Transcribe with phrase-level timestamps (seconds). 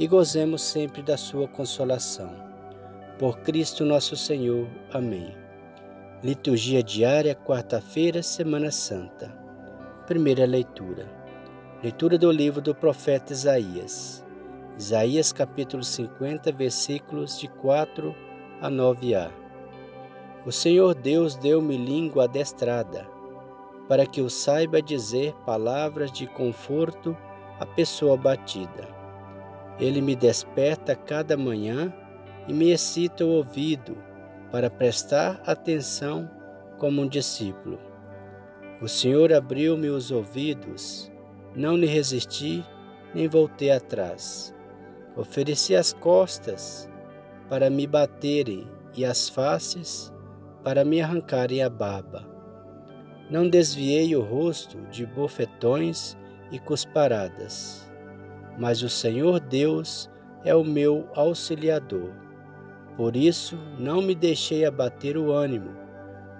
[0.00, 2.34] e gozemos sempre da sua consolação.
[3.18, 4.66] Por Cristo nosso Senhor.
[4.90, 5.36] Amém.
[6.24, 9.28] Liturgia diária, quarta-feira, Semana Santa.
[10.06, 11.06] Primeira leitura.
[11.82, 14.24] Leitura do livro do profeta Isaías.
[14.78, 18.16] Isaías capítulo 50, versículos de 4
[18.62, 19.30] a 9a.
[20.46, 23.06] O Senhor Deus deu-me língua adestrada,
[23.86, 27.14] para que eu saiba dizer palavras de conforto
[27.58, 28.99] à pessoa batida
[29.80, 31.92] ele me desperta cada manhã
[32.46, 33.96] e me excita o ouvido
[34.52, 36.30] para prestar atenção
[36.78, 37.78] como um discípulo.
[38.80, 41.10] O Senhor abriu-me os ouvidos,
[41.56, 42.64] não lhe resisti
[43.14, 44.54] nem voltei atrás.
[45.16, 46.88] Ofereci as costas
[47.48, 50.12] para me baterem e as faces
[50.62, 52.28] para me arrancarem a barba.
[53.30, 56.16] Não desviei o rosto de bofetões
[56.52, 57.89] e cusparadas
[58.60, 60.10] mas o Senhor Deus
[60.44, 62.10] é o meu auxiliador.
[62.94, 65.70] Por isso não me deixei abater o ânimo,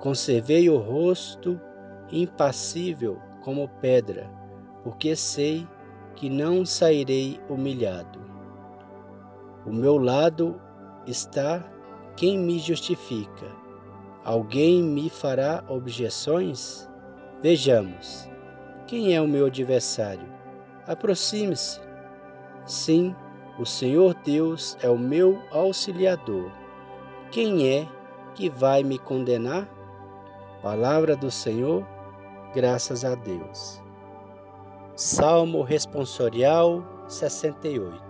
[0.00, 1.60] conservei o rosto
[2.10, 4.28] impassível como pedra,
[4.82, 5.64] porque sei
[6.16, 8.18] que não sairei humilhado.
[9.64, 10.60] O meu lado
[11.06, 11.64] está
[12.16, 13.46] quem me justifica.
[14.24, 16.88] Alguém me fará objeções?
[17.40, 18.28] Vejamos.
[18.88, 20.26] Quem é o meu adversário?
[20.86, 21.87] Aproxime-se
[22.68, 23.16] Sim,
[23.58, 26.52] o Senhor Deus é o meu auxiliador.
[27.30, 27.88] Quem é
[28.34, 29.66] que vai me condenar?
[30.62, 31.82] Palavra do Senhor,
[32.54, 33.82] graças a Deus.
[34.94, 38.02] Salmo Responsorial 68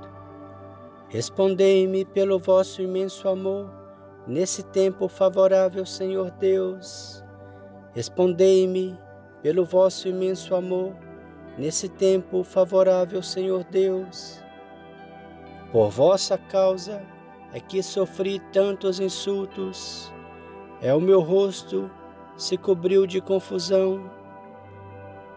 [1.09, 3.71] Respondei-me pelo vosso imenso amor,
[4.27, 7.23] nesse tempo favorável, Senhor Deus.
[7.95, 8.99] Respondei-me
[9.41, 10.97] pelo vosso imenso amor,
[11.57, 14.43] nesse tempo favorável, Senhor Deus.
[15.71, 17.03] Por vossa causa
[17.53, 20.11] é que sofri tantos insultos,
[20.81, 21.91] é o meu rosto
[22.39, 24.11] se cobriu de confusão,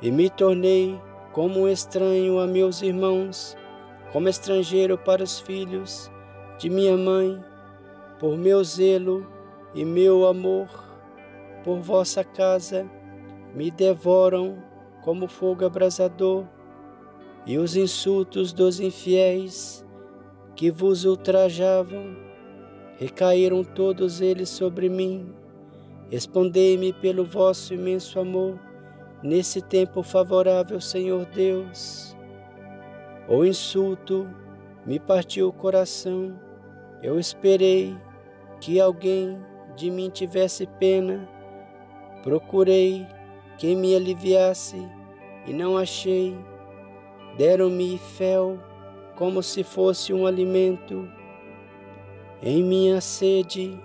[0.01, 0.97] e me tornei
[1.33, 3.57] como um estranho a meus irmãos,
[4.13, 6.09] como estrangeiro para os filhos
[6.57, 7.43] de minha mãe,
[8.17, 9.27] por meu zelo
[9.73, 10.69] e meu amor,
[11.61, 12.89] por vossa casa,
[13.53, 14.63] me devoram
[15.01, 16.45] como fogo abrasador,
[17.45, 19.85] e os insultos dos infiéis
[20.55, 22.15] que vos ultrajavam,
[22.97, 25.33] recaíram todos eles sobre mim.
[26.09, 28.59] Respondei-me pelo vosso imenso amor,
[29.23, 32.15] nesse tempo favorável, Senhor Deus.
[33.27, 34.27] O insulto
[34.85, 36.37] me partiu o coração,
[37.01, 37.95] eu esperei
[38.59, 39.39] que alguém
[39.75, 41.27] de mim tivesse pena,
[42.23, 43.07] procurei
[43.57, 44.77] quem me aliviasse
[45.47, 46.37] e não achei.
[47.37, 48.59] Deram-me fel
[49.15, 51.07] como se fosse um alimento.
[52.41, 53.79] Em minha sede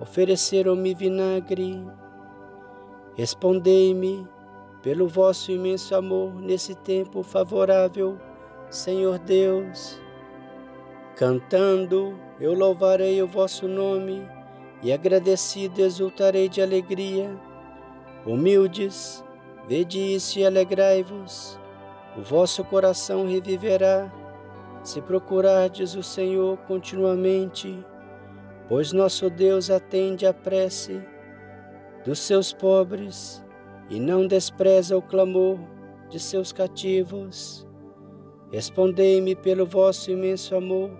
[0.00, 1.84] ofereceram-me vinagre.
[3.14, 4.26] Respondei-me
[4.82, 8.18] pelo vosso imenso amor nesse tempo favorável,
[8.70, 10.00] Senhor Deus.
[11.16, 14.26] Cantando, eu louvarei o vosso nome
[14.82, 17.38] e agradecido exultarei de alegria.
[18.24, 19.22] Humildes,
[19.68, 21.60] vede isso e alegrai-vos.
[22.16, 24.10] O vosso coração reviverá
[24.82, 27.84] se procurardes o Senhor continuamente,
[28.68, 31.02] pois nosso Deus atende à prece
[32.04, 33.44] dos seus pobres
[33.90, 35.58] e não despreza o clamor
[36.08, 37.66] de seus cativos.
[38.52, 40.90] Respondei-me pelo vosso imenso amor,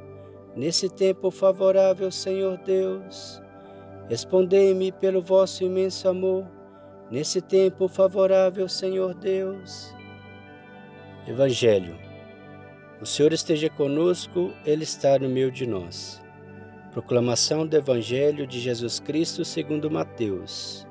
[0.54, 3.40] nesse tempo favorável, Senhor Deus.
[4.08, 6.46] Respondei-me pelo vosso imenso amor,
[7.10, 9.94] nesse tempo favorável, Senhor Deus.
[11.26, 12.09] Evangelho
[13.00, 16.20] o Senhor esteja conosco, Ele está no meio de nós.
[16.92, 20.86] Proclamação do Evangelho de Jesus Cristo segundo Mateus.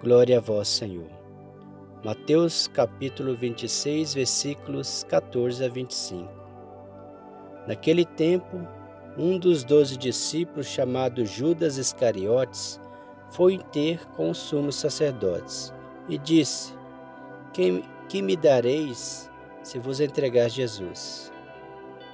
[0.00, 1.10] Glória a vós, Senhor.
[2.04, 6.32] Mateus capítulo 26, versículos 14 a 25.
[7.66, 8.64] Naquele tempo,
[9.18, 12.80] um dos doze discípulos, chamado Judas Iscariotes,
[13.32, 15.74] foi ter com os sumos sacerdotes
[16.08, 16.72] e disse:
[17.52, 19.28] Que, que me dareis
[19.64, 21.32] se vos entregar Jesus?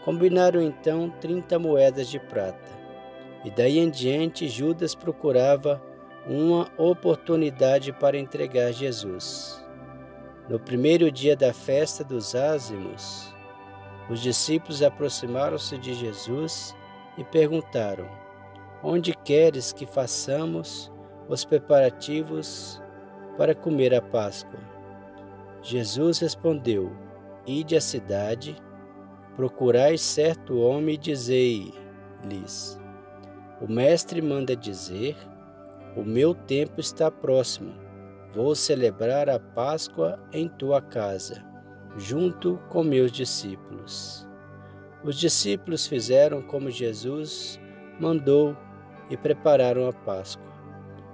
[0.06, 2.70] Combinaram então trinta moedas de prata.
[3.44, 5.82] E daí em diante Judas procurava
[6.29, 9.61] uma oportunidade para entregar Jesus.
[10.49, 13.35] No primeiro dia da festa dos ázimos,
[14.08, 16.73] os discípulos aproximaram-se de Jesus
[17.19, 18.09] e perguntaram:
[18.85, 20.88] Onde queres que façamos
[21.29, 22.81] os preparativos
[23.37, 24.61] para comer a Páscoa?
[25.62, 26.93] Jesus respondeu:
[27.44, 28.56] Ide à cidade,
[29.37, 32.81] procurai certo homem e dizei-lhes:
[33.61, 35.17] O mestre manda dizer:
[35.94, 37.75] O meu tempo está próximo.
[38.35, 41.44] Vou celebrar a Páscoa em tua casa,
[41.97, 44.27] junto com meus discípulos.
[45.05, 47.61] Os discípulos fizeram como Jesus
[48.00, 48.56] mandou
[49.09, 50.44] e prepararam a Páscoa.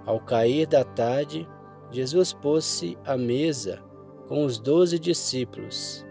[0.07, 1.49] Ao cair da tarde,
[1.91, 3.81] Jesus pôs-se à mesa
[4.27, 6.05] com os doze discípulos.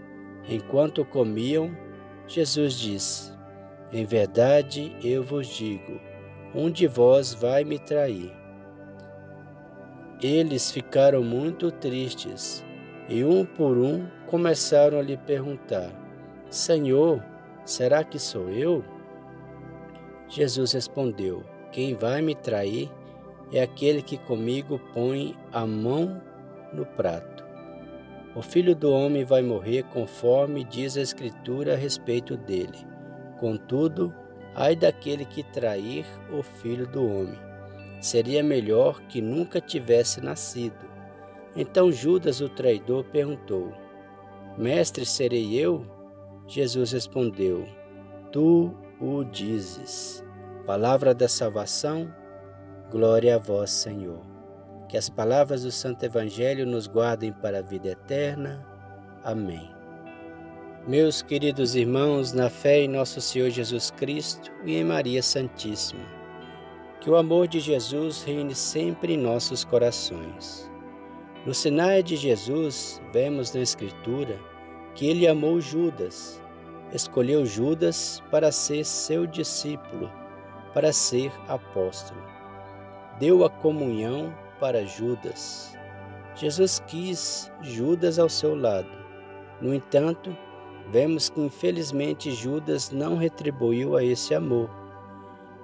[0.48, 1.76] Enquanto comiam,
[2.34, 3.34] Jesus disse:
[3.92, 6.00] Em verdade eu vos digo,
[6.56, 8.32] um de vós vai me trair.
[10.22, 12.64] Eles ficaram muito tristes
[13.10, 15.92] e, um por um, começaram a lhe perguntar:
[16.50, 17.22] Senhor,
[17.66, 18.82] será que sou eu?
[20.30, 22.90] Jesus respondeu: Quem vai me trair
[23.52, 26.22] é aquele que comigo põe a mão
[26.72, 27.41] no prato.
[28.34, 32.78] O filho do homem vai morrer conforme diz a Escritura a respeito dele.
[33.40, 34.14] Contudo,
[34.56, 37.38] ai daquele que trair o filho do homem.
[38.00, 40.90] Seria melhor que nunca tivesse nascido.
[41.56, 43.74] Então Judas, o traidor, perguntou:
[44.58, 45.86] Mestre, serei eu?
[46.48, 47.68] Jesus respondeu:
[48.32, 50.24] Tu o dizes.
[50.66, 52.14] Palavra da salvação,
[52.90, 54.31] glória a vós, Senhor.
[54.92, 58.62] Que as palavras do Santo Evangelho nos guardem para a vida eterna.
[59.24, 59.74] Amém.
[60.86, 66.04] Meus queridos irmãos, na fé em nosso Senhor Jesus Cristo e em Maria Santíssima,
[67.00, 70.70] que o amor de Jesus reine sempre em nossos corações.
[71.46, 74.38] No sinal de Jesus, vemos na Escritura
[74.94, 76.42] que ele amou Judas,
[76.94, 80.12] escolheu Judas para ser seu discípulo
[80.74, 82.22] para ser apóstolo.
[83.20, 85.76] Deu a comunhão para Judas.
[86.36, 88.88] Jesus quis Judas ao seu lado.
[89.60, 90.38] No entanto,
[90.92, 94.70] vemos que infelizmente Judas não retribuiu a esse amor,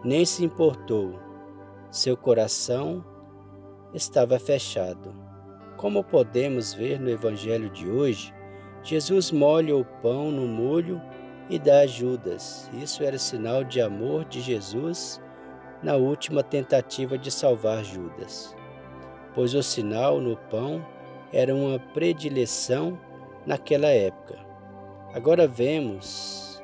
[0.04, 1.20] nem se importou.
[1.92, 3.06] Seu coração
[3.94, 5.16] estava fechado.
[5.78, 8.34] Como podemos ver no Evangelho de hoje,
[8.82, 11.00] Jesus molha o pão no molho
[11.50, 12.70] e dá a Judas.
[12.74, 15.22] Isso era sinal de amor de Jesus
[15.84, 18.56] na última tentativa de salvar Judas,
[19.38, 20.84] pois o sinal no pão
[21.32, 22.98] era uma predileção
[23.46, 24.36] naquela época.
[25.14, 26.60] Agora vemos,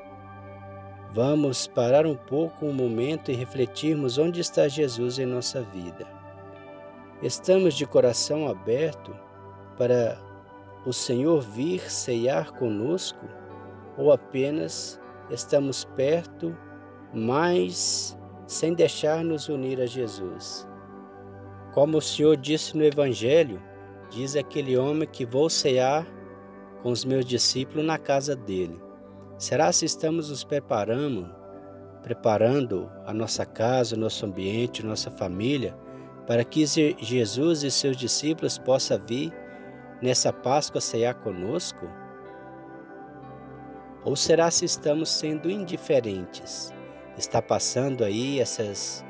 [1.12, 6.04] vamos parar um pouco um momento e refletirmos onde está Jesus em nossa vida.
[7.22, 9.16] Estamos de coração aberto
[9.78, 10.18] para
[10.84, 13.24] o Senhor vir ceiar conosco?
[13.96, 15.00] ou apenas
[15.30, 16.56] estamos perto,
[17.12, 20.66] mas sem deixar-nos unir a Jesus.
[21.74, 23.60] Como o Senhor disse no Evangelho,
[24.08, 26.06] diz aquele homem que vou cear
[26.80, 28.80] com os meus discípulos na casa dele.
[29.36, 31.28] Será se estamos nos preparando,
[32.00, 35.76] preparando a nossa casa, o nosso ambiente, nossa família,
[36.28, 39.32] para que Jesus e seus discípulos possam vir
[40.00, 41.88] nessa Páscoa cear conosco?
[44.04, 46.72] Ou será se estamos sendo indiferentes?
[47.18, 49.04] Está passando aí essas,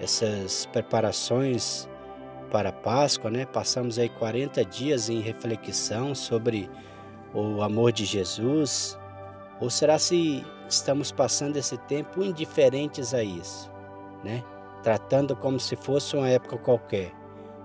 [0.00, 1.86] essas preparações
[2.50, 3.46] para a Páscoa, né?
[3.46, 6.68] Passamos aí 40 dias em reflexão sobre
[7.34, 8.98] o amor de Jesus.
[9.60, 13.70] Ou será se estamos passando esse tempo indiferentes a isso,
[14.24, 14.42] né?
[14.82, 17.12] Tratando como se fosse uma época qualquer,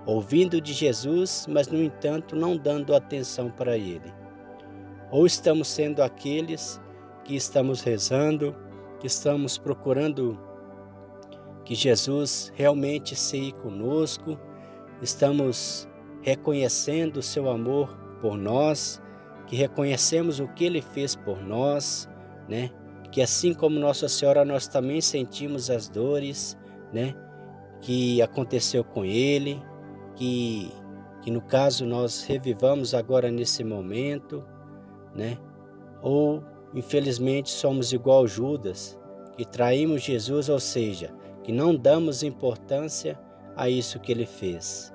[0.06, 4.14] ouvindo de Jesus, mas no entanto não dando atenção para ele.
[5.12, 6.82] Ou estamos sendo aqueles
[7.24, 8.56] que estamos rezando,
[9.00, 10.40] que estamos procurando
[11.64, 14.38] que Jesus realmente seja conosco,
[15.04, 15.88] estamos
[16.22, 19.02] reconhecendo o seu amor por nós,
[19.48, 22.10] que reconhecemos o que ele fez por nós,
[22.48, 22.72] né?
[23.12, 26.58] Que assim como Nossa Senhora nós também sentimos as dores,
[26.92, 27.14] né?
[27.82, 29.62] Que aconteceu com ele,
[30.16, 30.72] que
[31.24, 34.44] que no caso nós revivamos agora nesse momento,
[35.16, 35.38] né?
[36.02, 36.44] Ou,
[36.76, 39.00] infelizmente, somos igual Judas,
[39.38, 43.18] que traímos Jesus, ou seja, que não damos importância
[43.56, 44.93] a isso que ele fez?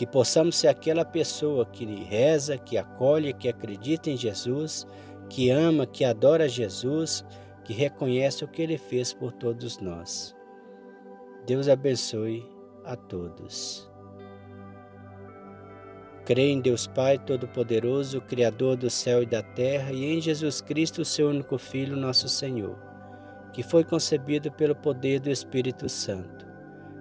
[0.00, 4.86] Que possamos ser aquela pessoa que reza, que acolhe, que acredita em Jesus,
[5.28, 7.22] que ama, que adora Jesus,
[7.62, 10.34] que reconhece o que ele fez por todos nós.
[11.46, 12.42] Deus abençoe
[12.82, 13.92] a todos.
[16.24, 21.04] Creio em Deus Pai Todo-Poderoso, Criador do céu e da terra, e em Jesus Cristo,
[21.04, 22.78] seu único Filho, nosso Senhor,
[23.52, 26.39] que foi concebido pelo poder do Espírito Santo.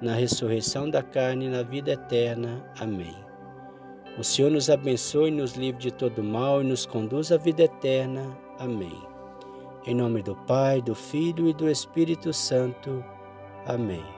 [0.00, 2.64] na ressurreição da carne e na vida eterna.
[2.78, 3.16] Amém.
[4.18, 8.36] O Senhor nos abençoe, nos livre de todo mal e nos conduz à vida eterna.
[8.58, 9.02] Amém.
[9.86, 13.04] Em nome do Pai, do Filho e do Espírito Santo.
[13.66, 14.15] Amém.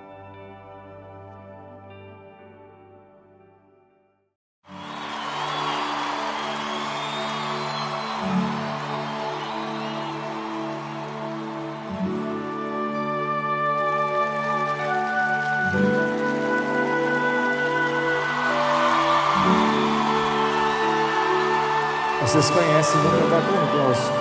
[22.28, 24.12] Vocês conhecem, vão cantar conosco.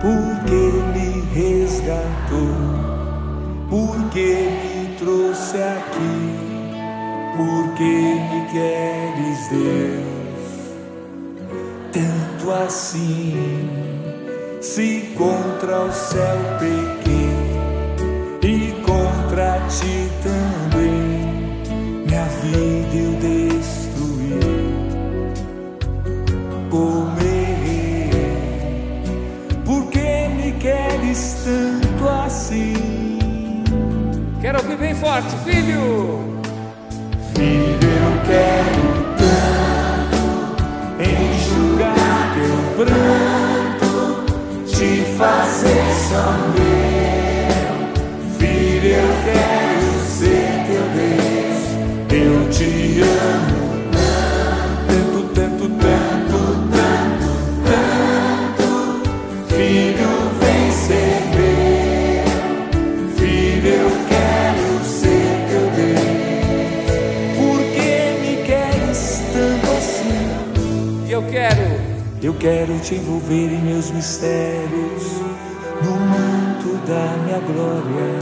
[0.00, 0.62] Porque
[0.94, 2.54] me resgatou,
[3.68, 6.27] porque me trouxe aqui
[7.38, 10.72] porque me queres, Deus,
[11.92, 13.70] tanto assim.
[14.60, 17.30] Se contra o céu pequei
[18.42, 21.62] e contra ti também,
[22.06, 24.40] minha vida eu destruí.
[26.68, 27.18] Como
[29.64, 32.74] porque me queres tanto assim?
[34.40, 35.36] Quero ouvir bem forte.
[35.44, 36.37] Filho,
[48.90, 51.62] eu quero ser teu Deus,
[52.12, 53.17] eu te amo
[72.38, 75.20] quero te envolver em meus mistérios,
[75.82, 78.18] no manto da minha glória.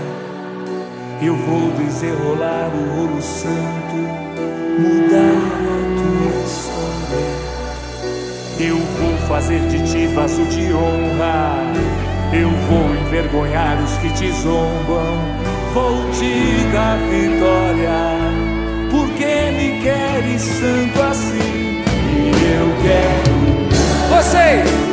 [1.22, 3.96] Eu vou desenrolar o rolo santo,
[4.78, 7.36] mudar a tua história.
[8.58, 11.60] Eu vou fazer de ti vaso de honra.
[12.32, 15.18] Eu vou envergonhar os que te zombam.
[15.74, 18.16] Vou te dar vitória.
[18.90, 21.82] Porque me queres tanto assim?
[22.08, 23.25] E eu quero
[24.26, 24.85] Vocês.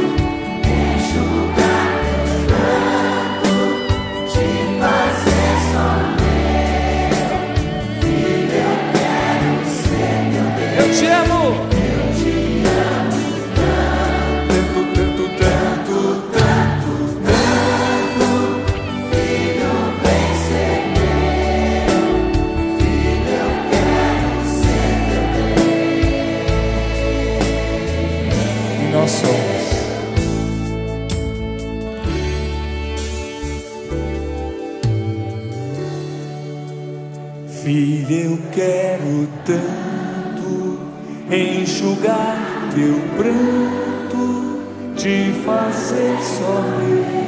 [42.03, 44.59] Enxugar teu pranto,
[44.95, 47.23] te fazer sorrir.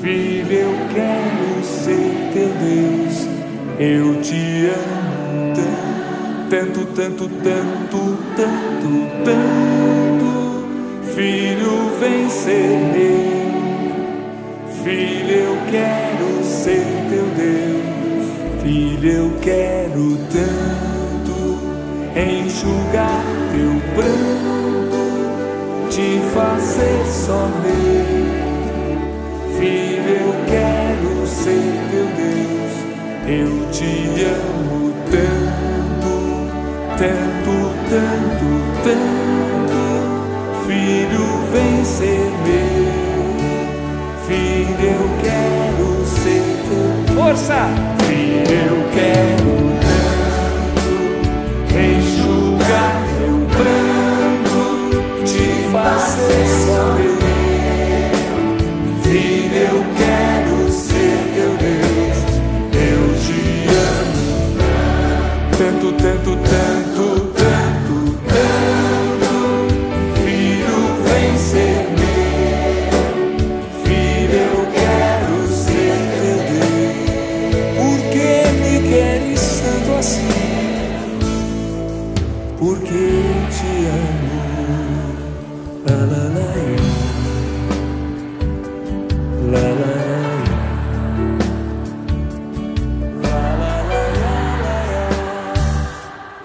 [0.00, 3.28] Filho, eu quero ser teu Deus,
[3.78, 5.54] eu te amo
[6.50, 8.90] tanto, tanto, tanto, tanto,
[9.24, 10.28] tanto.
[11.14, 13.38] Filho, vem ser meu.
[14.82, 18.62] Filho, eu quero ser teu Deus.
[18.62, 20.87] Filho, eu quero tanto
[22.20, 23.22] enxugar
[23.52, 24.98] teu pranto,
[25.88, 28.38] te fazer só meu.
[29.58, 32.74] Filho, eu quero ser teu Deus.
[33.26, 36.12] Eu te amo tanto,
[36.98, 37.54] tanto,
[37.88, 38.48] tanto,
[38.82, 39.80] tanto.
[40.66, 42.88] Filho, vem ser meu.
[44.26, 47.14] Filho, eu quero ser teu.
[47.14, 47.60] Força!
[48.06, 49.47] Filho, eu quero
[65.78, 66.07] tanto tempo.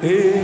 [0.04, 0.43] Hey.